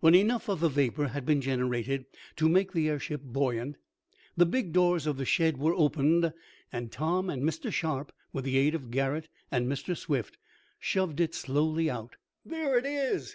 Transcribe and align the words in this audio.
When 0.00 0.14
enough 0.14 0.50
of 0.50 0.60
the 0.60 0.68
vapor 0.68 1.06
had 1.08 1.24
been 1.24 1.40
generated 1.40 2.04
to 2.36 2.46
make 2.50 2.72
the 2.72 2.90
airship 2.90 3.22
buoyant, 3.24 3.76
the 4.36 4.44
big 4.44 4.74
doors 4.74 5.06
of 5.06 5.16
the 5.16 5.24
shed 5.24 5.56
were 5.56 5.74
opened, 5.74 6.34
and 6.70 6.92
Tom 6.92 7.30
and 7.30 7.42
Mr. 7.42 7.72
Sharp, 7.72 8.12
with 8.34 8.44
the 8.44 8.58
aid 8.58 8.74
of 8.74 8.90
Garret 8.90 9.30
and 9.50 9.66
Mr. 9.66 9.96
Swift, 9.96 10.36
shoved 10.78 11.20
it 11.20 11.34
slowly 11.34 11.88
out. 11.88 12.16
"There 12.44 12.76
it 12.76 12.84
is! 12.84 13.30